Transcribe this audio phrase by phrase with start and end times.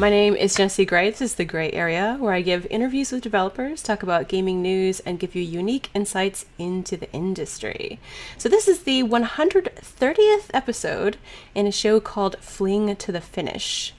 [0.00, 1.10] My name is Jenesee Grey.
[1.10, 5.00] This is The Grey Area, where I give interviews with developers, talk about gaming news,
[5.00, 8.00] and give you unique insights into the industry.
[8.38, 11.18] So, this is the 130th episode
[11.54, 13.92] in a show called Fling to the Finish.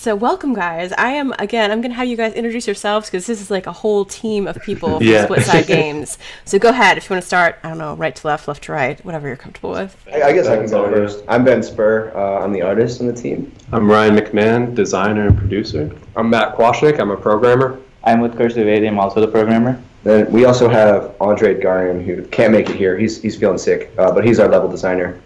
[0.00, 0.92] So, welcome, guys.
[0.92, 3.66] I am, again, I'm going to have you guys introduce yourselves because this is like
[3.66, 5.26] a whole team of people from Yeah.
[5.26, 6.16] SplitSide Games.
[6.46, 8.64] So, go ahead if you want to start, I don't know, right to left, left
[8.64, 9.94] to right, whatever you're comfortable with.
[10.10, 11.22] I, I guess I can That's go first.
[11.28, 12.14] I'm Ben Spur.
[12.16, 13.52] Uh, I'm the artist on the team.
[13.72, 15.94] I'm Ryan McMahon, designer and producer.
[16.16, 16.98] I'm Matt Kwashnik.
[16.98, 17.78] I'm a programmer.
[18.02, 18.86] I'm with Cursive 80.
[18.88, 19.78] I'm also the programmer.
[20.04, 22.96] Then we also have Andre Garian, who can't make it here.
[22.96, 25.20] He's he's feeling sick, uh, but he's our level designer.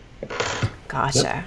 [0.88, 1.44] Gotcha.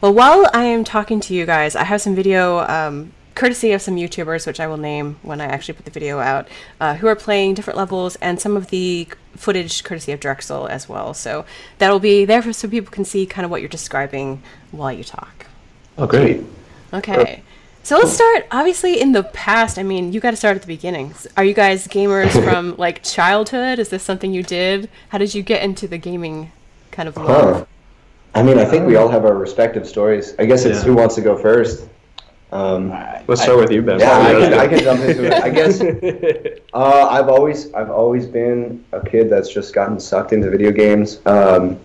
[0.00, 3.82] Well, while I am talking to you guys, I have some video, um, courtesy of
[3.82, 6.48] some YouTubers, which I will name when I actually put the video out,
[6.80, 10.88] uh, who are playing different levels, and some of the footage courtesy of Drexel as
[10.88, 11.14] well.
[11.14, 11.44] So
[11.78, 15.04] that'll be there for so people can see kind of what you're describing while you
[15.04, 15.46] talk.
[15.96, 16.42] Oh, great.
[16.92, 17.42] Okay.
[17.82, 18.46] So let's start.
[18.50, 21.14] Obviously, in the past, I mean, you got to start at the beginning.
[21.36, 23.78] Are you guys gamers from like childhood?
[23.78, 24.90] Is this something you did?
[25.10, 26.52] How did you get into the gaming
[26.90, 27.56] kind of love?
[27.58, 27.66] Huh.
[28.36, 30.34] I mean, I think we all have our respective stories.
[30.38, 30.84] I guess it's Yeah.
[30.84, 31.88] who wants to go first.
[32.52, 32.90] Um,
[33.26, 33.98] Let's start with you, Ben.
[33.98, 35.32] yeah, I can, I can jump into it.
[35.42, 35.80] I guess
[36.74, 41.20] uh, I've always I've always been a kid that's just gotten sucked into video games.
[41.26, 41.78] Um,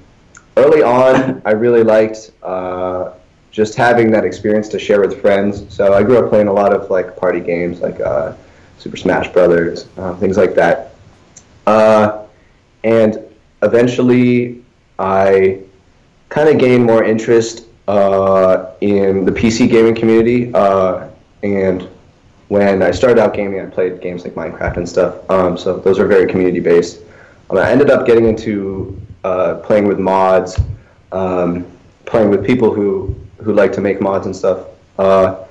[0.58, 3.14] early on, I really liked uh,
[3.50, 5.66] just having that experience to share with friends.
[5.74, 8.34] So I grew up playing a lot of like party games, like uh,
[8.78, 10.94] Super Smash Brothers, uh, things like that.
[11.66, 12.26] Uh,
[12.84, 13.18] and
[13.64, 14.64] eventually,
[15.00, 15.62] I
[16.32, 20.52] kind of gained more interest uh, in the PC gaming community.
[20.54, 21.10] Uh,
[21.44, 21.88] and
[22.48, 25.30] when I started out gaming, I played games like Minecraft and stuff.
[25.30, 27.02] Um, so those are very community based.
[27.50, 30.58] Um, I ended up getting into uh, playing with mods,
[31.12, 31.70] um,
[32.06, 33.14] playing with people who,
[33.44, 34.68] who like to make mods and stuff.
[34.98, 35.44] Uh,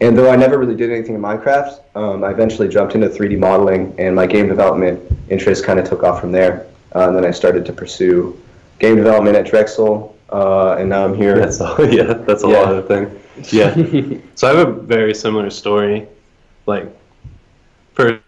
[0.00, 3.38] and though I never really did anything in Minecraft, um, I eventually jumped into 3D
[3.38, 6.66] modeling, and my game development interest kind of took off from there.
[6.94, 8.40] Uh, and then I started to pursue
[8.78, 11.38] game development at Drexel, uh, and now I'm here.
[11.38, 11.76] That's all.
[11.90, 12.60] Yeah, that's a Yeah.
[12.60, 13.20] lot of thing.
[13.50, 13.74] Yeah.
[14.34, 16.06] so I have a very similar story.
[16.66, 16.86] Like,
[17.94, 18.20] first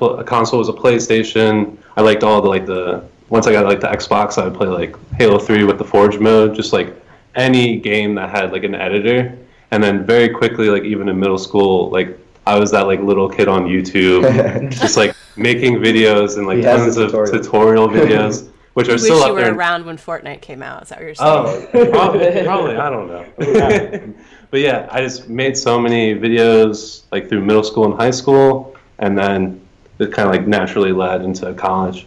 [0.00, 1.76] a console was a PlayStation.
[1.96, 3.04] I liked all the like the.
[3.28, 6.18] Once I got like the Xbox, I would play like Halo Three with the Forge
[6.18, 6.94] mode, just like
[7.34, 9.36] any game that had like an editor.
[9.70, 13.28] And then very quickly, like even in middle school, like I was that like little
[13.28, 18.88] kid on YouTube, just like making videos and like He tons of tutorial videos, which
[18.88, 19.54] are Wish still you up were there.
[19.54, 20.84] around when Fortnite came out.
[20.84, 21.30] Is that what you're saying?
[21.30, 22.76] Oh, probably, probably.
[22.76, 24.14] I don't know.
[24.50, 28.76] but yeah, I just made so many videos like through middle school and high school,
[28.98, 29.60] and then
[29.98, 32.06] it kind of like naturally led into college.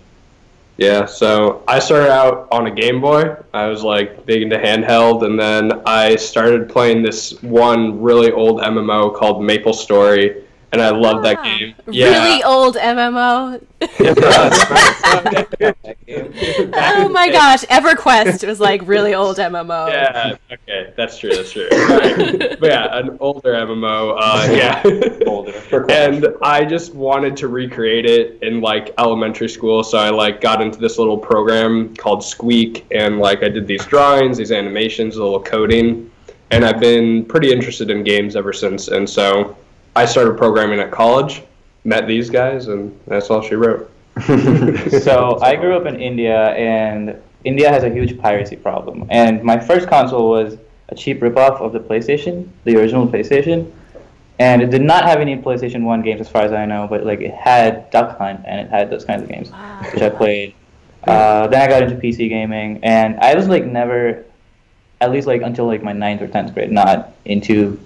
[0.78, 3.38] Yeah, so I started out on a Game Boy.
[3.53, 8.59] I was like big into handheld, and then I started playing this one really old
[8.59, 10.44] MMO called MapleStory,
[10.75, 11.74] and I loved that Ah, game.
[11.88, 13.62] Really old MMO.
[16.74, 19.88] oh my gosh, EverQuest was like really old MMO.
[19.88, 21.69] Yeah, okay, that's true, that's true.
[21.72, 22.59] Right.
[22.59, 24.84] But yeah, an older MMO, uh, yeah.
[25.28, 25.53] older.
[25.90, 30.62] and I just wanted to recreate it in like elementary school, so I like got
[30.62, 35.24] into this little program called Squeak, and like I did these drawings, these animations, a
[35.24, 36.12] little coding,
[36.52, 38.90] and I've been pretty interested in games ever since.
[38.90, 39.56] And so
[39.95, 41.44] I started programming at college,
[41.85, 43.89] met these guys, and that's all she wrote.
[44.25, 49.07] so I grew up in India, and India has a huge piracy problem.
[49.09, 50.57] And my first console was
[50.89, 53.72] a cheap ripoff of the PlayStation, the original PlayStation.
[54.38, 57.05] And it did not have any PlayStation 1 games as far as I know, but
[57.05, 59.50] like it had Duck Hunt and it had those kinds of games,
[59.94, 60.53] which I played.
[61.05, 64.25] Uh, then I got into PC gaming, and I was like never,
[65.00, 67.79] at least like until like my ninth or tenth grade, not into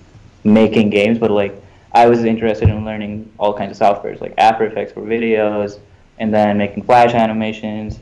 [0.43, 1.61] making games, but like
[1.93, 5.79] I was interested in learning all kinds of softwares like After Effects for videos,
[6.19, 7.99] and then making Flash animations.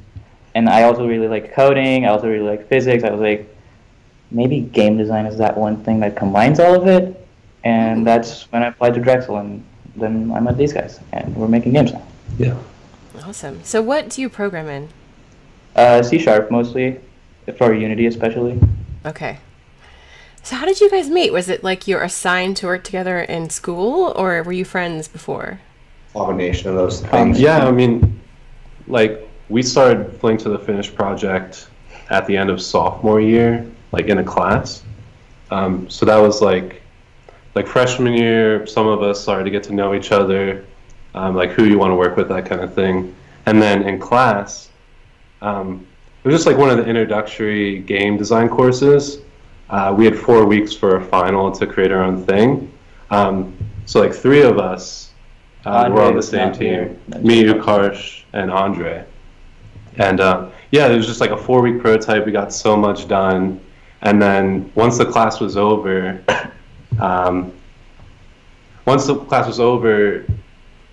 [0.56, 2.06] And I also really like coding.
[2.06, 3.04] I also really like physics.
[3.04, 3.54] I was like,
[4.32, 7.26] maybe game design is that one thing that combines all of it.
[7.64, 9.64] And that's when I applied to Drexel, and
[9.96, 12.06] then I met these guys, and we're making games now.
[12.38, 12.58] Yeah.
[13.24, 13.64] Awesome.
[13.64, 14.90] So, what do you program in?
[15.76, 17.00] Uh, C sharp mostly,
[17.58, 18.60] for Unity especially.
[19.06, 19.40] Okay.
[20.48, 21.34] So, how did you guys meet?
[21.34, 25.60] Was it like you're assigned to work together in school, or were you friends before?
[26.14, 27.42] Combination of those Um, things.
[27.42, 28.18] Yeah, I mean,
[28.88, 31.68] like we started Fling to the Finish project
[32.10, 34.84] at the end of sophomore year, like in a class.
[35.52, 36.82] Um, so that was like,
[37.54, 38.66] like freshman year.
[38.68, 40.64] Some of us started to get to know each other,
[41.14, 43.14] um, like who you want to work with, that kind of thing.
[43.48, 44.70] And then in class,
[45.42, 45.86] um,
[46.24, 49.20] it was just like one of the introductory game design courses.
[49.70, 52.72] Uh, we had four weeks for a final to create our own thing,
[53.10, 53.54] Um,
[53.86, 55.12] so like three of us
[55.66, 56.96] uh, were on the same here.
[57.10, 57.24] team.
[57.24, 57.44] Me.
[57.46, 59.04] Utkarsh, and Andre.
[59.98, 62.26] And uh, yeah, it was just like a four week prototype.
[62.26, 63.60] We got so much done.
[64.02, 66.22] And then once the class was over,
[67.00, 67.52] um,
[68.86, 70.26] once the class was over,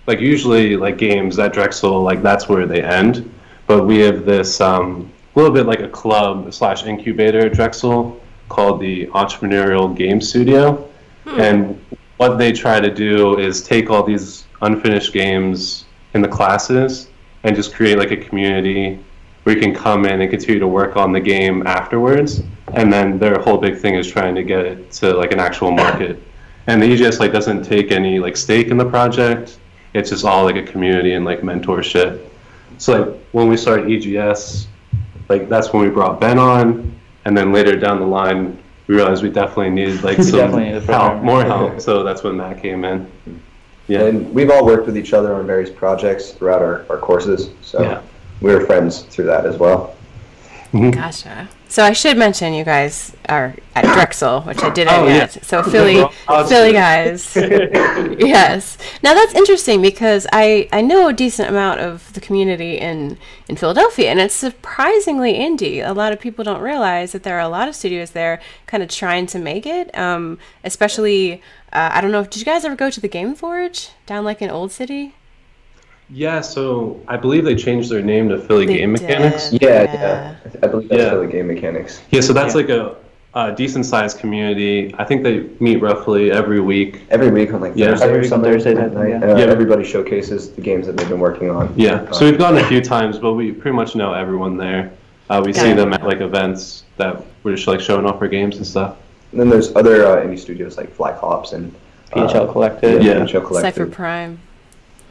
[0.07, 3.31] like usually like games at Drexel, like that's where they end.
[3.67, 8.19] But we have this um, little bit like a club slash incubator at Drexel
[8.49, 10.87] called the Entrepreneurial Game Studio.
[11.25, 11.39] Hmm.
[11.39, 11.85] And
[12.17, 17.09] what they try to do is take all these unfinished games in the classes
[17.43, 18.99] and just create like a community
[19.43, 22.41] where you can come in and continue to work on the game afterwards.
[22.73, 25.71] And then their whole big thing is trying to get it to like an actual
[25.71, 26.21] market.
[26.67, 29.59] And the EGS like doesn't take any like stake in the project.
[29.93, 32.27] It's just all like a community and like mentorship.
[32.79, 34.67] So like when we started EGS,
[35.29, 38.57] like that's when we brought Ben on, and then later down the line
[38.87, 41.81] we realized we definitely needed like some Definitely need help, more help.
[41.81, 43.09] So that's when Matt came in.
[43.87, 44.03] Yeah.
[44.05, 47.81] And we've all worked with each other on various projects throughout our, our courses, so
[47.81, 48.01] Yeah.
[48.41, 49.95] we were friends through that as well.
[50.91, 51.47] Gotcha.
[51.69, 55.35] So I should mention you guys are at Drexel, which I didn't Oh, yet.
[55.35, 55.41] yeah.
[55.41, 56.05] So Philly,
[56.47, 57.35] Philly guys.
[58.19, 58.77] yes.
[59.03, 63.17] Now that's interesting because I I know a decent amount of the community in
[63.47, 65.85] in Philadelphia, and it's surprisingly indie.
[65.85, 68.81] A lot of people don't realize that there are a lot of studios there, kind
[68.83, 69.95] of trying to make it.
[69.97, 71.41] Um, especially,
[71.73, 72.23] uh, I don't know.
[72.23, 75.15] Did you guys ever go to the Game Forge down like in Old City?
[76.09, 79.51] Yeah, so I believe they changed their name to Philly They Game Mechanics.
[79.51, 79.93] Yeah, Yeah.
[79.93, 80.35] yeah.
[80.63, 81.09] I believe that's Yeah.
[81.09, 82.01] Philly Game Mechanics.
[82.11, 82.61] Yeah, so that's Yeah.
[82.61, 82.95] like a,
[83.33, 84.93] a decent sized community.
[84.99, 87.01] I think they meet roughly every week.
[87.09, 87.87] Every week on like Yeah.
[87.89, 88.51] Thursday Every or something.
[88.51, 89.33] Thursdays, I at think, night, yeah.
[89.33, 89.45] uh, Yeah.
[89.45, 91.73] Everybody showcases the games that they've been working on.
[91.75, 94.91] Yeah, so we've gone a few times, but we pretty much know everyone there.
[95.29, 95.75] Uh, we see it.
[95.75, 98.95] them at like events that we're just like showing off our games and stuff.
[99.31, 101.73] And then there's other uh, indie studios like Fly Cops and
[102.11, 103.01] PHL uh, Collective.
[103.01, 103.15] Yeah.
[103.15, 103.73] PHL Collective.
[103.73, 104.37] Cipher Prime.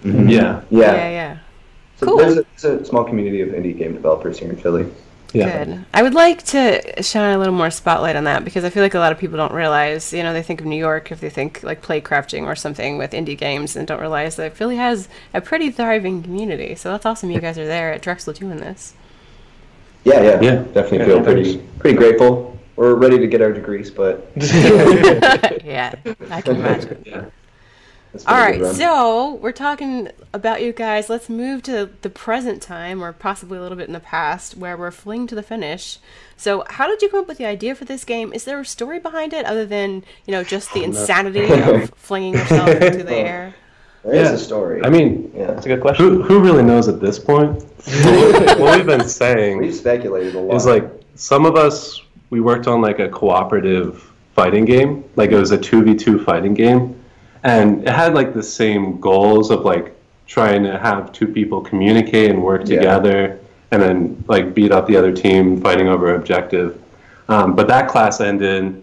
[0.05, 0.31] Mhm.
[0.31, 0.93] Yeah, Yeah.
[0.95, 1.37] Yeah, yeah.
[1.99, 2.19] So Cool.
[2.19, 4.87] there's, a, there's a small community of indie game developers here in Philly.
[5.33, 5.65] yeah.
[5.65, 5.85] Good.
[5.95, 8.95] I would like to shine a little more spotlight on that because I feel like
[8.95, 11.31] a lot of people don't realize, you know, they think of New York if they
[11.31, 15.41] think like playcrafting or something with indie games and don't realize that Philly has a
[15.41, 16.75] pretty thriving community.
[16.75, 18.95] So that's awesome you guys are there at Drexel doing this.
[20.05, 20.55] Yeah, yeah, Yeah.
[20.75, 22.59] Definitely Yeah, feel yeah, pretty pretty grateful.
[22.77, 25.95] We're ready to get our degrees, but yeah,
[26.31, 27.03] I can imagine.
[27.06, 27.25] Yeah.
[28.14, 28.75] It's been All a right, good run.
[28.75, 31.08] so we're talking about you guys.
[31.11, 34.76] Let's move to the present time, or possibly a little bit in the past, where
[34.76, 35.99] we're fleeing to the finish.
[36.37, 38.32] So, how did you come up with the idea for this game?
[38.32, 42.34] Is there a story behind it, other than you know just the insanity of flinging
[42.34, 43.55] yourself into the air?
[44.05, 44.34] there is Yeah.
[44.34, 44.84] a story.
[44.84, 46.05] I mean, yeah, That's a good question.
[46.06, 47.62] who, who really knows at this point?
[48.58, 50.55] what we've been saying we've speculated a lot.
[50.56, 50.84] is like
[51.17, 52.00] some of us
[52.31, 56.99] we worked on like a cooperative fighting game like it was a 2v2 fighting game
[57.44, 59.94] and it had like the same goals of like
[60.26, 62.79] trying to have two people communicate and work Yeah.
[62.79, 63.38] together
[63.70, 66.81] and then like beat up the other team fighting over objective
[67.29, 68.82] um, but that class ended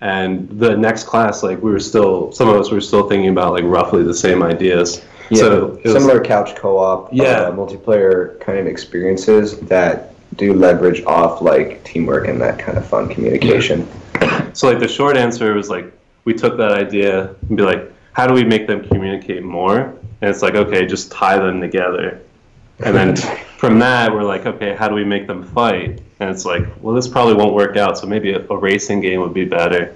[0.00, 3.52] and the next class like we were still some of us were still thinking about
[3.52, 7.24] like roughly the same ideas yeah, so it was- similar couch co-op, Yeah.
[7.24, 12.84] uh, multiplayer kind of experiences that do leverage off like teamwork and that kind of
[12.86, 13.88] fun communication.
[14.52, 15.90] So like the short answer was like
[16.26, 19.80] we took that idea and be like, how do we make them communicate more?
[20.20, 22.22] And it's like, okay, just tie them together.
[22.80, 23.16] And then
[23.58, 26.00] from that we're like, okay, how do we make them fight?
[26.20, 29.20] And it's like, well this probably won't work out, so maybe a, a racing game
[29.20, 29.94] would be better.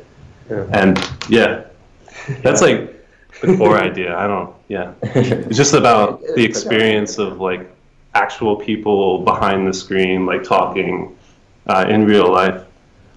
[0.51, 0.67] Yeah.
[0.73, 1.65] And yeah.
[2.43, 2.95] That's like
[3.41, 4.17] the core idea.
[4.17, 4.93] I don't yeah.
[5.03, 7.69] It's just about the experience of like
[8.15, 11.17] actual people behind the screen, like talking
[11.67, 12.65] uh, in real life.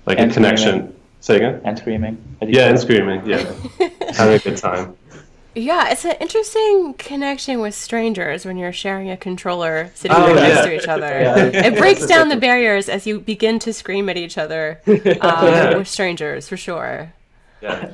[0.05, 0.95] Like And a connection.
[1.19, 1.61] Say again?
[1.63, 2.17] And screaming.
[2.41, 3.25] Yeah, and screaming.
[3.25, 3.53] Yeah,
[4.17, 4.95] having a good time.
[5.53, 10.35] Yeah, it's an interesting connection with strangers when you're sharing a controller sitting Oh, right
[10.35, 10.61] next yeah.
[10.65, 11.07] to each other.
[11.21, 11.65] Yeah.
[11.67, 15.77] It breaks down the barriers as you begin to scream at each other um, Yeah.
[15.77, 17.11] with strangers, for sure.
[17.61, 17.91] Yeah,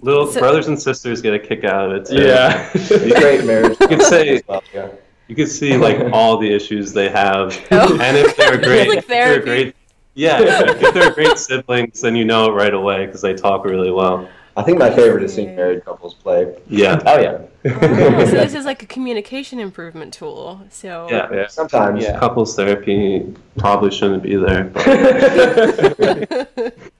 [0.00, 2.06] little So- brothers and sisters get a kick out of it.
[2.06, 2.22] Too.
[2.22, 2.72] Yeah.
[2.88, 3.76] Be great marriage.
[3.80, 4.40] You could say
[5.26, 7.98] you could see like all the issues they have, Oh.
[8.00, 9.74] and if they're great, Like if they're great.
[10.14, 13.90] Yeah, if they're great siblings, then you know it right away because they talk really
[13.90, 14.28] well.
[14.56, 16.54] I think my favorite is seeing married couples play.
[16.68, 17.38] Yeah, Oh yeah.
[17.64, 20.60] Oh, so this is like a communication improvement tool.
[20.70, 21.28] So yeah.
[21.32, 21.46] Yeah.
[21.48, 22.02] Sometimes.
[22.02, 22.18] Yeah.
[22.18, 24.64] Couples therapy probably shouldn't be there.
[24.64, 24.86] But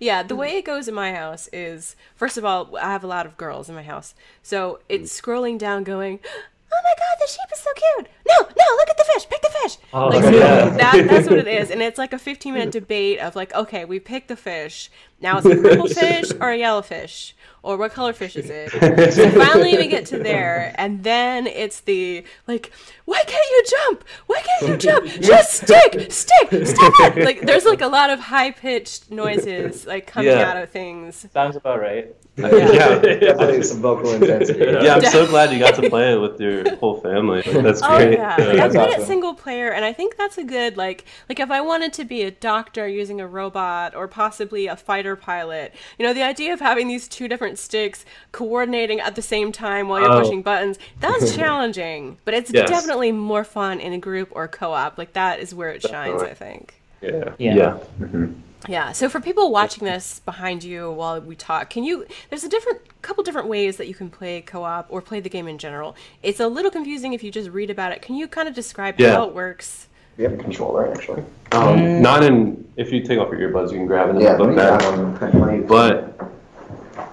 [0.00, 3.08] Yeah, the way it goes in my house is first of all, I have a
[3.08, 4.14] lot of girls in my house.
[4.42, 5.22] So it's mm.
[5.22, 6.20] scrolling down going,
[6.72, 8.08] oh my god, the sheep is so cute.
[8.28, 9.28] No, no, look at the fish.
[9.28, 9.78] Pick the fish.
[9.92, 10.68] Oh, like, so yeah.
[10.70, 13.84] that, that's what it is, and it's like a 15 minute debate of like, okay,
[13.84, 14.90] we picked the fish.
[15.20, 18.70] Now it's a purple fish or a yellow fish, or what color fish is it?
[19.12, 22.72] so finally we get to there, and then it's the like,
[23.04, 24.04] why can't you jump?
[24.26, 25.06] Why can't you jump?
[25.20, 27.24] Just stick, stick, stop it!
[27.24, 30.50] Like there's like a lot of high pitched noises like coming Yeah.
[30.50, 31.26] out of things.
[31.32, 32.14] Sounds about right.
[32.36, 33.00] Yeah.
[33.00, 34.60] Definitely some vocal intensity.
[34.60, 37.42] Yeah, I'm so glad you got to play it with your whole family.
[37.42, 38.12] Like, that's Oh great.
[38.12, 39.00] yeah, like, I'm good awesome.
[39.00, 42.04] at single player, and I think that's a good like like if I wanted to
[42.04, 46.52] be a doctor using a robot or possibly a fighter pilot, you know, the idea
[46.52, 50.20] of having these two different sticks coordinating at the same time while you're Oh.
[50.22, 52.68] pushing buttons that's challenging, but it's Yes.
[52.68, 54.98] definitely more fun in a group or co-op.
[54.98, 56.30] Like that is where it shines, Definitely.
[56.30, 56.74] I think.
[57.00, 57.34] Yeah.
[57.38, 57.54] Yeah.
[57.54, 57.78] Yeah.
[58.00, 58.32] Mm-hmm.
[58.66, 58.90] Yeah.
[58.92, 62.04] So for people watching this behind you while we talk, can you?
[62.28, 65.46] There's a different couple different ways that you can play co-op or play the game
[65.46, 65.94] in general.
[66.24, 68.02] It's a little confusing if you just read about it.
[68.02, 69.12] Can you kind of describe Yeah.
[69.12, 69.86] how it works?
[70.18, 71.22] We have a controller actually.
[71.52, 72.66] Um, Not in.
[72.76, 74.56] If you take off your earbuds, you can grab it in Yeah, the let me
[74.56, 74.98] book bag.
[74.98, 75.16] one.
[75.18, 75.60] Kind of funny.
[75.60, 76.30] But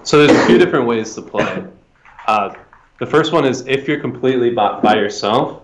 [0.02, 1.64] so there's a few different ways to play.
[2.26, 2.54] Uh,
[2.98, 5.62] the first one is if you're completely by, by yourself,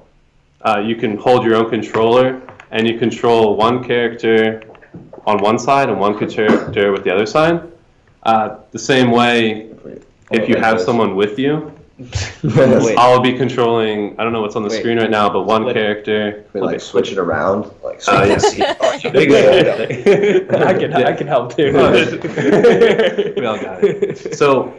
[0.63, 4.63] uh, you can hold your own controller and you control one character
[5.27, 7.61] on one side and one character with the other side.
[8.23, 9.71] Uh, the same way,
[10.31, 11.73] if you have someone with you,
[12.42, 12.99] Wait.
[12.99, 14.18] I'll be controlling.
[14.18, 14.78] I don't know what's on the Wait.
[14.80, 15.75] screen right now, but one Split.
[15.76, 16.44] character.
[16.52, 18.75] we like switch it around, like Uh, switch yeah.
[18.75, 19.12] the seat.
[19.12, 20.54] Big.
[20.54, 21.73] I can I can help too.
[23.37, 24.35] we all got it.
[24.37, 24.75] So,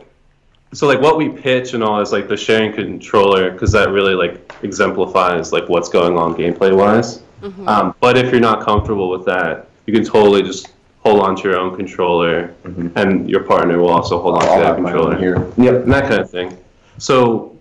[0.73, 4.13] so like what we pitch and all is like the sharing controller because that really
[4.15, 7.21] like exemplifies like what's going on gameplay wise.
[7.67, 10.69] Um, but if you're not comfortable with that, you can totally just
[11.01, 12.53] hold on to your own controller,
[12.95, 15.51] and your partner will also hold on to I'll that have my own controller.
[15.57, 15.65] here.
[15.73, 15.83] Yep.
[15.83, 16.57] and that kind of thing.
[16.97, 17.57] So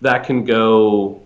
[0.00, 1.22] that can go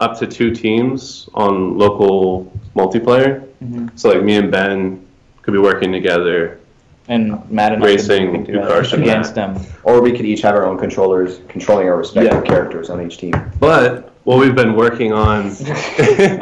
[0.00, 3.46] up to two teams on local multiplayer.
[3.62, 3.88] Mm-hmm.
[3.96, 5.04] So like me and Ben
[5.42, 6.60] could be working together.
[7.08, 9.58] And Matt and I Racing, can do do cars against them.
[9.82, 12.48] Or we could each have our own controllers controlling our respective Yeah.
[12.50, 13.32] characters on each team.
[13.58, 15.50] But what we've been working on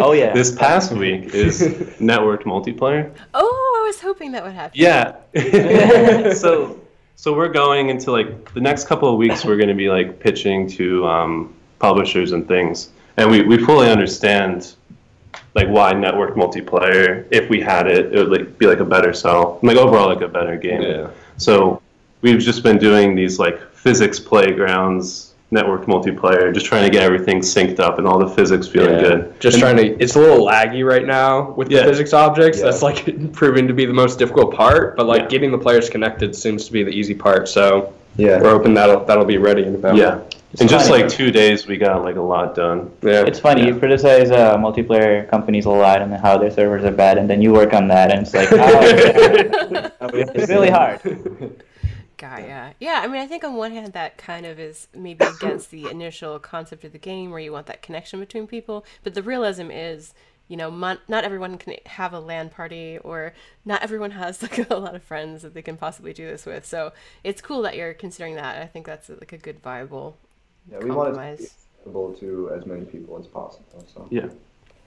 [0.00, 0.32] Oh, yeah.
[0.34, 1.60] this past week is
[2.00, 3.12] networked multiplayer.
[3.32, 4.72] Oh, I was hoping that would happen.
[4.74, 5.14] Yeah.
[6.34, 6.80] so
[7.16, 10.20] so we're going into like the next couple of weeks we're going to be like
[10.20, 12.90] pitching to um, publishers and things.
[13.16, 14.74] And we, we fully understand
[15.54, 19.12] like why network multiplayer if we had it it would like be like a better
[19.12, 21.10] sell like overall like a better game Yeah.
[21.38, 21.80] so
[22.20, 27.38] we've just been doing these like physics playgrounds network multiplayer just trying to get everything
[27.38, 29.00] synced up and all the physics feeling Yeah.
[29.02, 29.84] good Just trying to.
[30.02, 31.82] It's a little laggy right now with Yeah.
[31.82, 32.58] the physics objects.
[32.58, 32.64] Yeah.
[32.64, 34.96] That's like proving to be the most difficult part.
[34.96, 35.28] But like Yeah.
[35.28, 37.48] getting the players connected seems to be the easy part.
[37.48, 38.40] So Yeah.
[38.40, 39.94] we're hoping that'll that'll be ready in about.
[39.96, 40.18] yeah
[40.58, 41.02] in just funny.
[41.02, 43.22] like two days we got like a lot done Yeah.
[43.26, 43.68] It's funny, Yeah.
[43.68, 47.40] you criticize uh, multiplayer companies a lot and how their servers are bad, and then
[47.42, 48.48] you work on that, and it's like,
[50.00, 51.00] oh, it's really hard.
[52.16, 52.72] Gaia.
[52.80, 55.88] Yeah, I mean, I think on one hand that kind of is maybe against the
[55.90, 59.70] initial concept of the game where you want that connection between people, but the realism
[59.70, 60.14] is,
[60.48, 63.32] you know, mon- not everyone can have a LAN party or
[63.64, 66.64] not everyone has like a lot of friends that they can possibly do this with.
[66.66, 66.92] So
[67.24, 68.62] it's cool that you're considering that.
[68.62, 70.16] I think that's like a good viable
[70.70, 71.46] Yeah, we want it to be
[71.86, 72.18] compromise.
[72.20, 73.84] to as many people as possible.
[73.94, 74.06] So.
[74.10, 74.28] yeah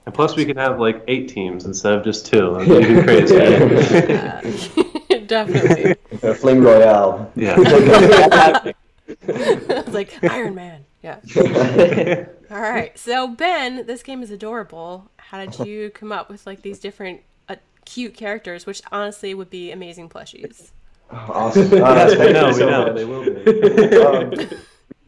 [0.06, 3.04] and plus we could have like eight teams instead of just two That'd be even
[3.04, 4.40] crazier Yeah,
[5.30, 5.94] definitely.
[6.22, 7.32] Uh, Fling Royale.
[7.34, 7.54] yeah
[9.08, 10.84] it's like Iron Man.
[11.02, 11.20] Yeah.
[12.50, 12.98] All right.
[12.98, 15.10] So Ben, this game is adorable.
[15.16, 17.56] How did you come up with like these different uh,
[17.86, 20.72] cute characters, which honestly would be amazing plushies?
[21.10, 21.70] Awesome.
[21.72, 22.96] Yes, we know, you we know, much.
[22.96, 23.96] they will be.
[24.04, 24.30] um,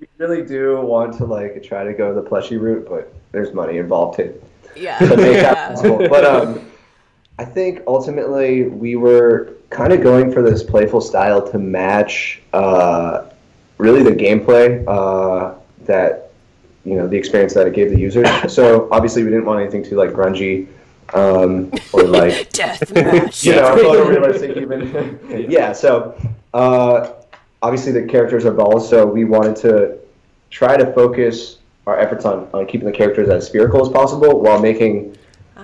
[0.00, 3.76] we really do want to like try to go the plushy route, but there's money
[3.78, 4.40] involved too.
[4.74, 4.98] Yeah.
[4.98, 6.08] to make that yeah.
[6.08, 6.71] But um,
[7.42, 13.30] I think ultimately we were kind of going for this playful style to match uh,
[13.78, 16.30] really the gameplay uh, that
[16.84, 18.28] you know the experience that it gave the users.
[18.48, 20.68] So obviously we didn't want anything too like grungy
[21.14, 23.42] um, or like Death match.
[23.42, 25.50] you know, photorealistic even.
[25.50, 26.14] yeah, so
[26.54, 27.10] uh,
[27.60, 29.98] obviously the characters are balls, so we wanted to
[30.50, 31.58] try to focus
[31.88, 35.18] our efforts on, on keeping the characters as spherical as possible while making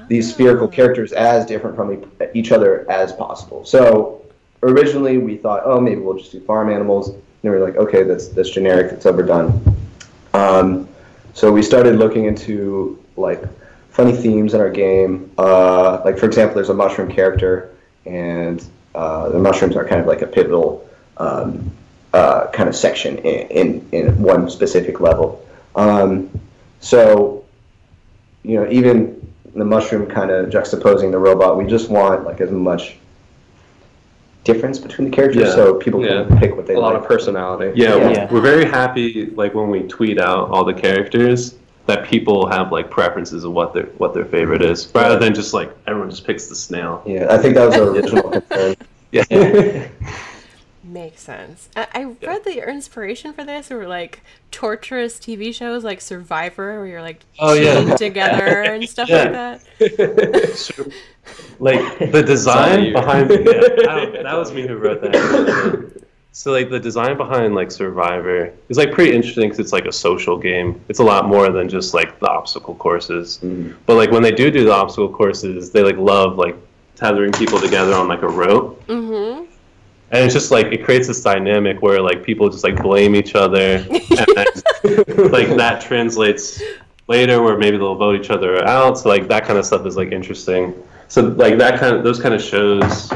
[0.09, 3.65] these spherical characters as different from each other as possible.
[3.65, 4.25] So
[4.63, 7.09] originally we thought, oh, maybe we'll just do farm animals.
[7.09, 9.63] And we were like, okay, that's that's generic, that's overdone.
[10.35, 10.89] Um,
[11.35, 13.43] so we started looking into like
[13.91, 15.31] funny themes in our game.
[15.39, 17.75] Uh, like for example, there's a mushroom character,
[18.07, 18.65] and
[18.95, 21.71] uh, the mushrooms are kind of like a pivotal um,
[22.13, 25.47] uh, kind of section in, in in one specific level.
[25.75, 26.31] Um,
[26.81, 27.45] So,
[28.45, 29.18] you know, even
[29.55, 32.97] the mushroom kind of juxtaposing the robot, we just want like as much
[34.45, 35.55] difference between the characters Yeah.
[35.55, 36.39] so people can Yeah.
[36.39, 37.03] pick what they a lot like.
[37.03, 37.73] of personality.
[37.75, 38.07] Yeah, Yeah.
[38.09, 41.55] we're- we're very happy like when we tweet out all the characters
[41.87, 45.53] that people have like preferences of what their what their favorite is, rather than just
[45.55, 47.03] like everyone just picks the snail.
[47.07, 48.75] Yeah, I think that was our original concern.
[49.11, 49.25] Yeah.
[50.99, 51.69] Makes sense.
[51.77, 56.79] I, I read that your inspiration for this were like torturous TV shows like Survivor,
[56.81, 57.75] where you're like Oh, yeah.
[57.85, 59.59] chained together and stuff Yeah.
[59.79, 60.93] like that.
[61.61, 66.03] Like the design behind yeah, that was me who wrote that.
[66.33, 69.93] So like the design behind like Survivor is like pretty interesting because it's like a
[69.93, 70.81] social game.
[70.89, 73.39] It's a lot more than just like the obstacle courses.
[73.43, 73.75] Mhm.
[73.87, 76.57] But like when they do do the obstacle courses, they like love like
[76.97, 78.85] tethering people together on like a rope.
[78.87, 79.48] Mm-hmm.
[80.11, 83.35] And it's just like it creates this dynamic where like people just like blame each
[83.35, 83.77] other.
[83.91, 84.47] And then,
[85.31, 86.63] like that translates
[87.09, 88.99] later where maybe they'll vote each other out.
[88.99, 90.75] So like that kind of stuff is like interesting.
[91.09, 93.11] So like that kind of those kind of shows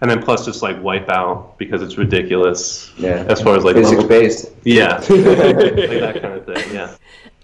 [0.00, 3.24] and then plus just like wipe out because it's ridiculous Yeah.
[3.28, 4.50] as far as like Physics level- based.
[4.64, 4.96] yeah.
[4.98, 6.94] Like that kind of thing yeah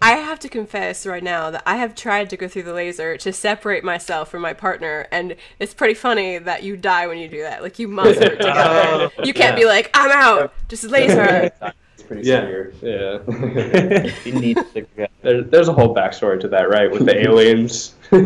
[0.01, 3.17] I have to confess right now that I have tried to go through the laser
[3.19, 7.29] to separate myself from my partner, and it's pretty funny that you die when you
[7.29, 7.63] do that.
[7.63, 9.11] Like you must work oh, together.
[9.19, 9.63] Oh, You can't yeah.
[9.63, 11.51] be like, I'm out, just laser.
[11.95, 12.41] It's pretty Yeah.
[12.41, 12.73] severe.
[12.81, 14.13] Yeah.
[14.25, 15.09] you need to figure.
[15.23, 16.91] There, there's a whole backstory to that, right?
[16.91, 17.95] With the aliens.
[18.11, 18.17] oh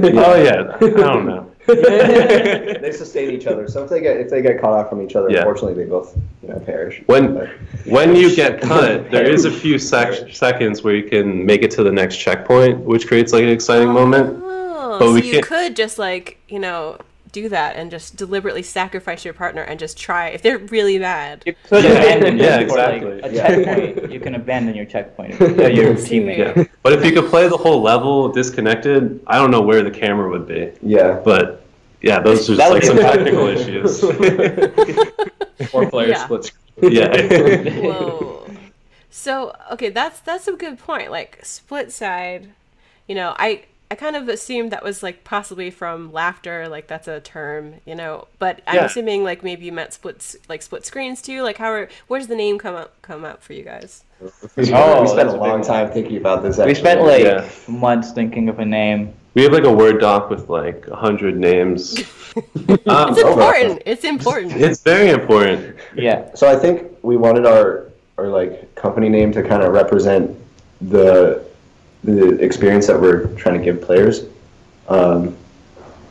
[0.41, 3.69] yeah i don't know they sustain each other.
[3.69, 5.39] So if they get if they get caught out from each other, Yeah.
[5.39, 7.03] unfortunately they both you know perish.
[7.07, 7.49] When But-
[7.87, 11.71] when you get cut, there is a few sec- seconds where you can make it
[11.73, 13.93] to the next checkpoint, which creates like an exciting oh.
[13.93, 14.43] moment.
[14.43, 16.99] Oh, But so we you could just like you know
[17.33, 21.43] do that and just deliberately sacrifice your partner and just try if they're really bad.
[21.47, 23.21] You could Yeah, abandon yeah, it for like exactly.
[23.23, 23.47] a Yeah.
[23.65, 24.13] checkpoint.
[24.13, 26.39] You can abandon your checkpoint, uh, your teammate.
[26.57, 26.65] Yeah.
[26.83, 30.29] But if you could play the whole level disconnected, I don't know where the camera
[30.31, 30.73] would be.
[30.83, 31.21] yeah.
[31.25, 31.65] But
[32.03, 33.17] yeah, those are just like some fun.
[33.17, 34.01] technical issues.
[35.71, 36.25] Four player Yeah.
[36.25, 36.93] split screen.
[36.93, 37.81] yeah.
[37.81, 38.47] Whoa.
[39.11, 41.11] So okay, that's that's a good point.
[41.11, 42.49] Like SplitSide,
[43.07, 47.09] you know, I I kind of assumed that was like possibly from laughter, like that's
[47.09, 48.27] a term, you know.
[48.39, 48.85] But I'm Yeah.
[48.87, 51.43] assuming like maybe you meant split like split screens too.
[51.43, 54.03] Like how are, where's the name come up come up for you guys?
[54.25, 56.57] Oh, we Oh, spent a that's a long big time thinking about this.
[56.57, 57.47] We spent like Yeah.
[57.69, 59.13] months thinking of a name.
[59.35, 62.03] We have like a Word doc with like a hundred names.
[62.87, 63.83] Um, It's important.
[63.85, 64.53] It's important.
[64.57, 65.77] it's very important.
[65.95, 66.33] Yeah.
[66.35, 70.35] So I think we wanted our our like company name to kind of represent
[70.81, 71.45] the
[72.05, 74.25] the experience that we're trying to give players.
[74.89, 75.37] Um,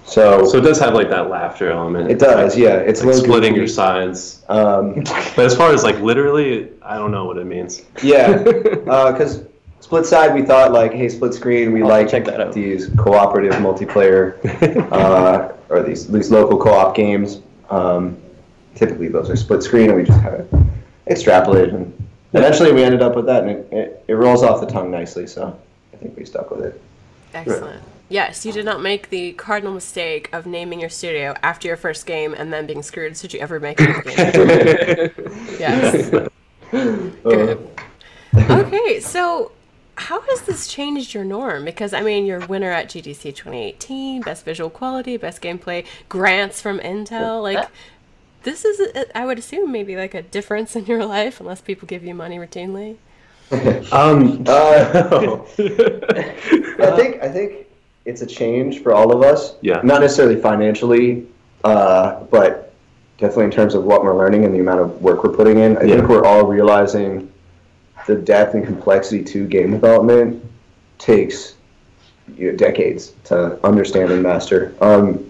[0.06, 2.10] so, So it does have like that laughter element.
[2.12, 2.75] it does, yeah.
[2.77, 3.60] It's Like little splitting goofy.
[3.60, 4.43] your sides.
[4.49, 4.95] Um,
[5.36, 7.84] But as far as like literally, I don't know what it means.
[8.04, 9.43] yeah, because
[9.82, 12.54] SplitSide, we thought like, hey, split screen, we I'll like check that out.
[12.54, 14.38] these cooperative multiplayer
[14.91, 17.39] uh, or these these local co-op games.
[17.69, 18.17] Um,
[18.75, 20.67] typically, those are split screen, and we just kind of
[21.08, 24.67] extrapolated, and eventually we ended up with that, and it, it, it rolls off the
[24.67, 25.25] tongue nicely.
[25.27, 25.54] So I
[26.02, 26.82] think we stuck with it.
[27.34, 27.84] Excellent.
[28.10, 32.06] Yes, you did not make the cardinal mistake of naming your studio after your first
[32.06, 34.02] game and then being screwed should you ever make game.
[35.60, 36.28] yes.
[36.74, 37.70] Uh, Good.
[38.34, 39.52] Okay, so
[39.96, 41.66] how has this changed your norm?
[41.66, 46.80] Because I mean, you're winner at GDC 2018, best visual quality, best gameplay, grants from
[46.80, 47.42] Intel.
[47.42, 47.68] Like,
[48.44, 52.04] this is, I would assume, maybe like a difference in your life, unless people give
[52.04, 52.98] you money routinely.
[53.92, 57.68] Um, Uh, I think I think
[58.06, 59.56] it's a change for all of us.
[59.62, 59.82] Yeah.
[59.84, 61.28] Not necessarily financially,
[61.64, 62.74] uh, but
[63.18, 65.78] definitely in terms of what we're learning and the amount of work we're putting in.
[65.78, 65.98] I Yeah.
[65.98, 67.32] think we're all realizing
[68.08, 70.44] the depth and complexity to game development
[70.98, 71.56] takes
[72.38, 74.74] you know, decades to understand and master.
[74.82, 75.24] Um,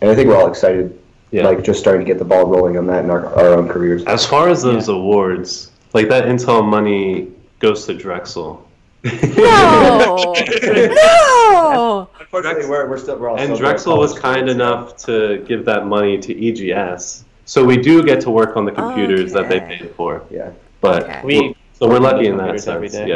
[0.00, 0.96] and I think we're all excited,
[1.32, 1.44] yeah.
[1.44, 4.04] like just starting to get the ball rolling on that in our, our own careers.
[4.04, 8.66] as far as those awards, like that Intel money goes to Drexel.
[9.02, 10.34] No!
[10.74, 12.08] no!
[12.20, 15.86] Unfortunately, we're, we're still we're all And still Drexel was kind enough to give that
[15.86, 17.24] money to EGS.
[17.44, 20.22] So we do get to work on the computers that they paid for.
[20.30, 20.52] Yeah.
[20.80, 21.20] But Okay.
[21.24, 23.08] We so we're lucky in that computers every sense.
[23.08, 23.14] day.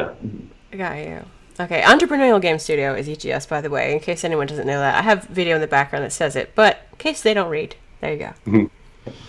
[0.72, 0.76] Yeah.
[0.76, 1.24] Got you.
[1.60, 4.96] Okay, Entrepreneurial Game Studio is EGS, by the way, in case anyone doesn't know that.
[4.96, 7.76] I have video in the background that says it, but in case they don't read,
[8.00, 8.70] there you go.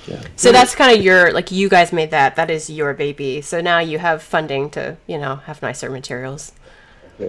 [0.07, 0.21] Yeah.
[0.35, 2.35] So that's kind of your, like, you guys made that.
[2.35, 3.41] That is your baby.
[3.41, 6.53] So now you have funding to, you know, have nicer materials.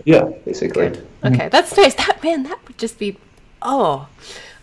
[0.05, 0.31] Yeah.
[0.45, 0.93] basically.
[1.25, 1.95] Okay, that's nice.
[1.95, 3.19] That, man, that would just be,
[3.63, 4.09] oh.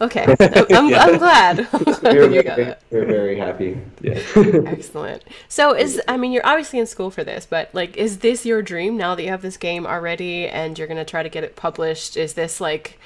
[0.02, 1.68] Okay, I'm, I'm glad
[2.04, 3.80] We're, you got very, we're very happy.
[4.02, 4.20] Yeah.
[4.68, 5.24] Excellent.
[5.48, 8.62] So is I mean you're obviously in school for this, but like is this your
[8.62, 11.56] dream now that you have this game already and you're gonna try to get it
[11.56, 12.18] published?
[12.18, 13.00] Is this like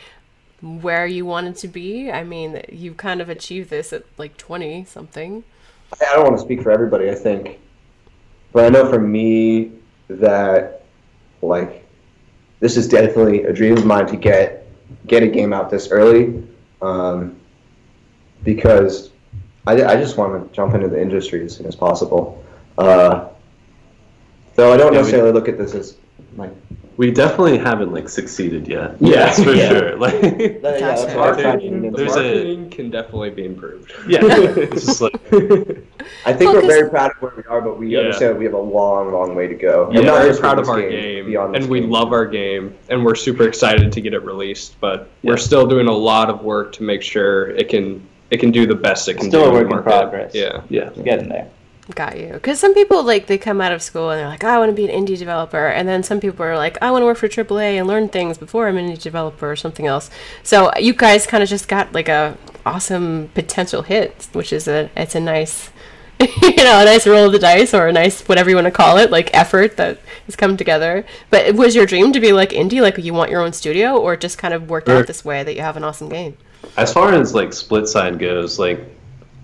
[0.61, 2.11] where you wanted to be?
[2.11, 5.43] I mean you kind of achieved this at like twenty something.
[5.93, 7.59] I don't want to speak for everybody, I think,
[8.51, 9.71] but I know for me
[10.09, 10.83] that
[11.41, 11.85] like
[12.59, 14.67] this is definitely a dream of mine to get
[15.05, 16.43] get a game out this early,
[16.81, 17.35] um,
[18.43, 19.11] because
[19.65, 22.43] I, I just want to jump into the industry as soon as possible.
[22.77, 23.29] Uh,
[24.55, 25.97] though I don't Yeah, we- necessarily look at this as
[26.35, 26.51] like
[26.97, 28.95] We definitely haven't like succeeded yet.
[28.99, 29.17] Yeah.
[29.17, 29.69] That's for Yeah.
[29.69, 29.97] sure.
[29.97, 31.17] Like, yeah, that's Gotcha.
[31.17, 32.27] what I'm trying to Marketing, the There's into.
[32.29, 33.91] a- marketing can definitely be improved.
[34.07, 35.13] yeah, it's just like
[36.25, 37.99] I think Well, we're very proud of where we are, but we Yeah.
[37.99, 39.89] understand we have a long, long way to go.
[39.91, 41.89] Yeah, And not we're just for proud of our game, game, and we game.
[41.91, 44.79] love our game, and we're super excited to get it released.
[44.81, 45.31] But Yeah.
[45.31, 48.65] we're still doing a lot of work to make sure it can it can do
[48.65, 49.49] the best it can Still do.
[49.51, 50.35] a work the in progress.
[50.35, 50.61] Yeah.
[50.69, 50.87] yeah.
[50.89, 51.47] It's getting there.
[51.95, 52.33] Got you.
[52.33, 54.69] Because some people like they come out of school and they're like, oh, I want
[54.69, 57.17] to be an indie developer, and then some people are like, I want to work
[57.17, 60.09] for AAA and learn things before I'm an indie developer or something else.
[60.43, 64.89] So you guys kind of just got like a awesome potential hit, which is a
[64.95, 65.71] it's a nice.
[66.19, 68.71] you know, a nice roll of the dice or a nice whatever you want to
[68.71, 71.05] call it, like effort that has come together.
[71.29, 73.95] But it was your dream to be like indie, like you want your own studio,
[73.95, 74.97] or just kind of worked Sure.
[74.97, 76.35] out er, this way that you have an awesome game?
[76.75, 78.79] As far as like SplitSide goes, like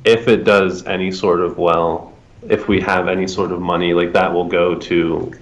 [0.03, 2.12] if it does any sort of well,
[2.49, 5.33] if we have any sort of money, like that will go to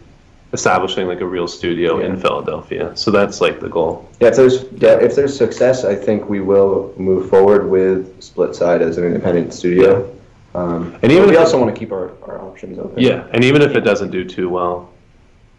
[0.53, 2.91] establishing like a real studio in Philadelphia.
[2.95, 4.09] So that's like the goal.
[4.19, 8.81] Yeah, if there's yeah, if there's success, I think we will move forward with SplitSide
[8.81, 10.13] as an independent studio.
[10.53, 13.01] Um, And even we if- also want to keep our, our options open.
[13.01, 14.89] Yeah, and even if it doesn't do too well,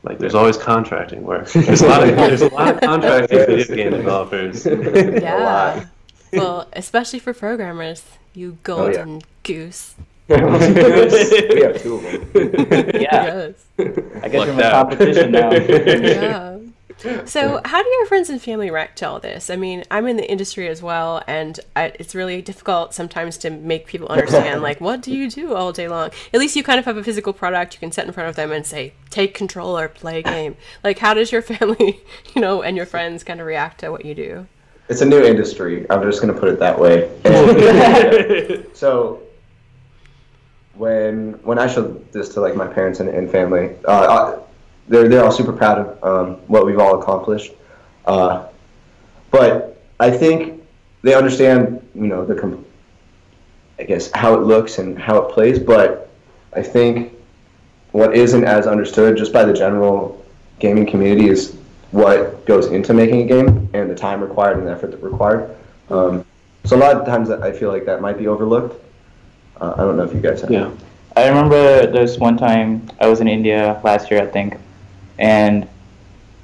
[0.03, 1.49] like there's always contracting work.
[1.53, 4.67] There's a lot of there's a lot of contracting video game developers.
[4.67, 5.87] Yeah.
[6.35, 8.03] well, especially for programmers,
[8.35, 8.95] you Oh, yeah.
[8.95, 9.95] golden goose.
[11.55, 12.91] we have two of them.
[13.01, 13.55] Yeah, Yes.
[13.79, 14.73] I guess Lucked we're in out.
[14.73, 15.53] competition now.
[15.53, 16.59] yeah.
[17.25, 19.51] So, how do your friends and family react to all this?
[19.51, 23.51] I mean, I'm in the industry as well, and I, it's really difficult sometimes to
[23.51, 26.11] make people understand, like, what do you do all day long?
[26.33, 28.37] At least you kind of have a physical product you can set in front of
[28.37, 30.55] them and say, take control or play a game.
[30.85, 32.01] Like, how does your family,
[32.37, 34.47] you know, and your friends kind of react to what you do?
[34.89, 35.85] It's a new industry.
[35.91, 37.11] I'm just going to put it that way.
[37.25, 39.21] And so
[40.75, 44.43] when when I showed this to like my parents and, and family, uh, uh,
[44.89, 47.53] they're they're all super proud of um, what we've all accomplished.
[48.05, 48.47] Uh,
[49.31, 50.63] but I think
[51.03, 52.59] they understand, you know, the
[53.79, 55.59] I guess how it looks and how it plays.
[55.59, 56.11] But
[56.55, 57.13] I think
[57.93, 60.25] what isn't as understood just by the general
[60.59, 61.57] gaming community is
[61.91, 65.55] what goes into making a game and the time required and the effort required.
[65.91, 66.25] Um,
[66.65, 68.83] so a lot of times I feel like that might be overlooked.
[69.61, 70.51] Uh, I don't know if you guys have.
[70.51, 70.71] Yeah.
[71.15, 74.57] I remember there's one time I was in India last year, I think,
[75.19, 75.69] and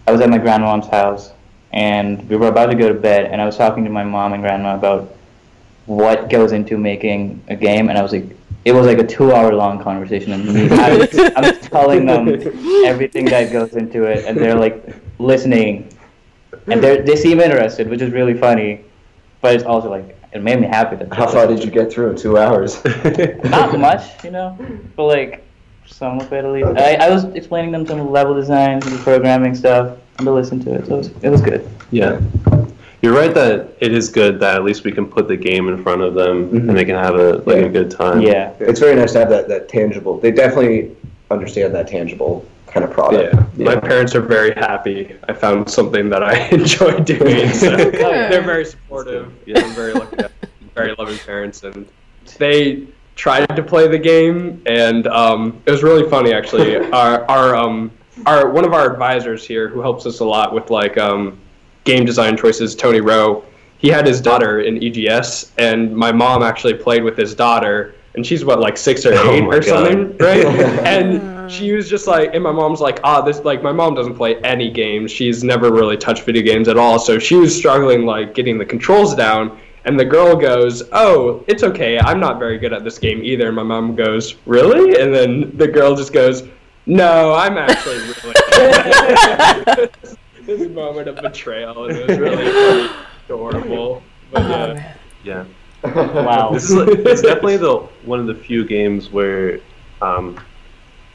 [0.06, 1.32] I was at my grandmom's house,
[1.72, 4.34] and we were about to go to bed, and I was talking to my mom
[4.34, 5.16] and grandma about
[5.86, 9.82] what goes into making a game, and I was like, it was like a two-hour-long
[9.82, 12.28] conversation, and I was, I'm telling them
[12.84, 15.90] everything that goes into it, and they're like listening,
[16.66, 18.84] and they they seem interested, which is really funny,
[19.40, 21.12] but it's also like it made me happy that.
[21.12, 22.82] How far did you get through in two hours?
[23.44, 24.56] Not much, you know,
[24.96, 25.44] but like
[25.86, 26.66] some of it at least.
[26.78, 30.74] I, I was explaining them some level designs and programming stuff, and they listened to
[30.74, 31.68] it, so it was, it was good.
[31.90, 32.20] Yeah.
[33.00, 35.80] You're right that it is good that at least we can put the game in
[35.82, 36.68] front of them Mhm.
[36.68, 37.62] and they can have a like Yeah.
[37.62, 38.20] a good time.
[38.20, 40.18] Yeah, it's very nice to have that, that tangible.
[40.18, 40.96] They definitely
[41.30, 43.34] understand that tangible kind of product.
[43.56, 43.64] Yeah.
[43.64, 45.16] my parents are very happy.
[45.28, 47.52] I found something that I enjoy doing.
[47.52, 49.32] So they're very supportive.
[49.46, 49.60] Yeah.
[49.60, 50.16] I'm very lucky.
[50.16, 50.32] to have
[50.74, 51.86] Very loving parents, and
[52.38, 56.76] they tried to play the game, and um, it was really funny actually.
[56.76, 57.90] Our our um
[58.26, 61.38] our one of our advisors here, who helps us a lot with like um
[61.84, 63.44] game design choices, Tony Rowe.
[63.78, 68.26] He had his daughter in EGS, and my mom actually played with his daughter, and
[68.26, 69.64] she's what like six or Oh eight my or God.
[69.66, 70.44] something, right?
[70.84, 74.14] and she was just like, and my mom's like, ah, this like my mom doesn't
[74.14, 75.10] play any games.
[75.10, 78.64] She's never really touched video games at all, so she was struggling like getting the
[78.66, 79.58] controls down.
[79.84, 81.98] And the girl goes, "Oh, it's okay.
[81.98, 85.56] I'm not very good at this game either." And my mom goes, "Really?" And then
[85.56, 86.42] the girl just goes,
[86.86, 89.90] "No, I'm actually really." good."
[90.46, 94.02] this moment of betrayal, and it was really funny, adorable.
[94.32, 94.74] But Oh, yeah.
[94.74, 94.94] man.
[95.24, 95.44] Yeah.
[96.24, 96.50] wow.
[96.52, 99.60] This is it's definitely the one of the few games where
[100.02, 100.38] um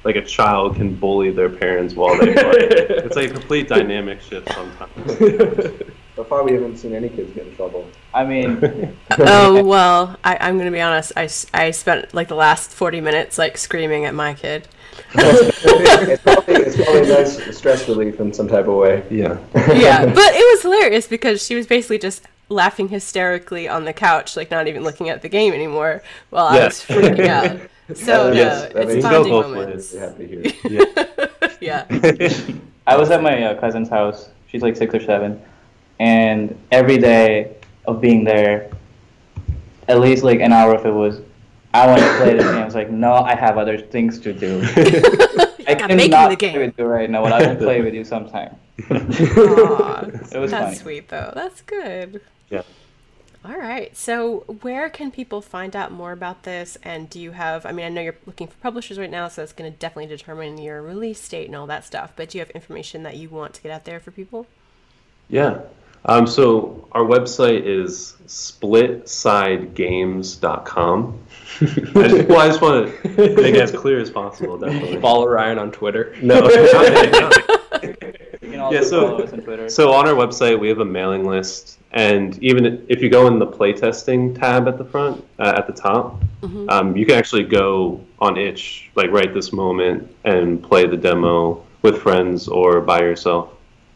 [0.04, 2.44] like a child can bully their parents while they play.
[2.60, 5.72] it's like a complete dynamic shift sometimes.
[6.16, 7.88] So far, we haven't seen any kids get in trouble.
[8.14, 11.12] I mean, oh well, I, I'm gonna be honest.
[11.18, 14.68] I, I spent like the last 40 minutes like screaming at my kid.
[15.16, 19.04] it's, probably, it's probably a nice stress relief in some type of way.
[19.10, 19.40] Yeah.
[19.56, 24.38] yeah, but it was hilarious because she was basically just laughing hysterically on the couch,
[24.38, 27.60] like not even looking at the game anymore, while I was freaking out.
[27.94, 29.94] So no, Yes, that it's makes- bonding Go both moments.
[29.94, 31.52] Really happy to hear.
[31.62, 31.86] yeah.
[32.88, 34.30] I was at my uh, cousin's house.
[34.48, 35.42] She's like six or seven,
[36.00, 38.70] and every day of being there,
[39.88, 41.22] at least like an hour if it was,
[41.74, 42.56] I want to play this game.
[42.56, 44.62] I was like, no, I have other things to do.
[45.66, 46.60] I Got making cannot the play game.
[46.60, 48.56] with you right now, but I will play with you sometime.
[48.92, 50.76] Aw, It was that's funny.
[50.76, 51.32] sweet though.
[51.36, 52.22] That's good.
[52.50, 52.62] Yeah.
[53.46, 53.96] All right.
[53.96, 56.78] So, where can people find out more about this?
[56.82, 57.66] And do you have?
[57.66, 60.16] I mean, I know you're looking for publishers right now, so it's going to definitely
[60.16, 62.14] determine your release date and all that stuff.
[62.16, 64.48] But do you have information that you want to get out there for people?
[65.30, 65.60] Yeah.
[66.06, 71.20] Um, so our website is splitsidegames.com.
[71.62, 72.94] I just, well, I just want to
[73.36, 75.00] make it as clear as possible, definitely.
[75.00, 76.16] Follow Ryan on Twitter.
[76.22, 77.06] No, not it, not it.
[77.06, 77.43] You can
[78.64, 79.70] also Yeah, so- follow us on Twitter.
[79.70, 83.40] So on our website, we have a mailing list, and even if you go in
[83.40, 86.22] the playtesting tab at the front, uh, at the top,
[86.70, 91.64] um, you can actually go on itch like right this moment and play the demo
[91.82, 93.50] with friends or by yourself.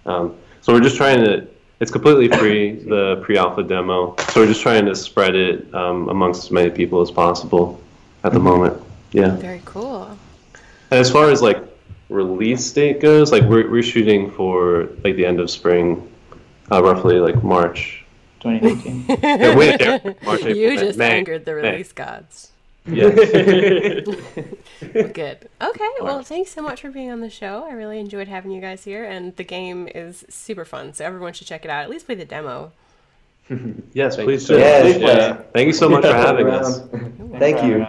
[0.05, 1.47] Um, so we're just trying to.
[1.79, 4.15] It's completely free, the pre-alpha demo.
[4.29, 7.79] So we're just trying to spread it um, amongst as many people as possible
[8.23, 8.81] at the moment.
[9.11, 9.35] Yeah.
[9.35, 10.05] Very cool.
[10.91, 11.61] And as far as like
[12.09, 16.09] release date goes, like we're we're shooting for like the end of spring,
[16.71, 18.03] uh, roughly like March.
[18.39, 19.05] 2018.
[19.23, 21.71] Yeah, wait, yeah, March, April, you just May, angered the May.
[21.71, 22.51] release gods.
[22.85, 23.09] Yeah.
[24.93, 25.49] Well, good.
[25.61, 25.89] Okay.
[26.01, 27.65] Well, thanks so much for being on the show.
[27.67, 30.93] I really enjoyed having you guys here, and the game is super fun.
[30.93, 31.83] So everyone should check it out.
[31.83, 32.71] At least play the demo.
[33.93, 34.59] yes, Thank please do.
[34.59, 34.83] so much.
[34.83, 35.45] Please.
[35.53, 36.63] Thank you so much for having Around.
[36.63, 36.81] us.
[37.39, 37.87] Thank you.